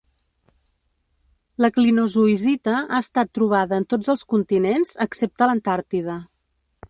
[1.65, 6.17] La clinozoisita ha estat trobada en tots els continents excepte l’Antàrtida.